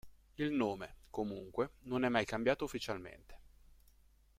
Il 0.39 0.49
nome, 0.51 0.95
comunque, 1.11 1.73
non 1.81 2.03
è 2.03 2.09
mai 2.09 2.25
cambiato 2.25 2.63
ufficialmente. 2.63 3.37